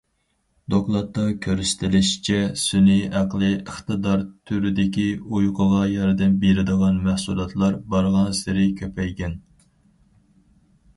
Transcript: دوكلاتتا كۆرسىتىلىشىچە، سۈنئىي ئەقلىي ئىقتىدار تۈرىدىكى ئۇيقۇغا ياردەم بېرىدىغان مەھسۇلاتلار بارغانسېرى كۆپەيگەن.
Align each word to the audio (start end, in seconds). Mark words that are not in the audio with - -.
دوكلاتتا 0.73 1.25
كۆرسىتىلىشىچە، 1.45 2.39
سۈنئىي 2.61 3.03
ئەقلىي 3.19 3.53
ئىقتىدار 3.59 4.25
تۈرىدىكى 4.53 5.07
ئۇيقۇغا 5.19 5.85
ياردەم 5.93 6.35
بېرىدىغان 6.47 7.01
مەھسۇلاتلار 7.11 7.81
بارغانسېرى 7.95 8.69
كۆپەيگەن. 8.81 9.41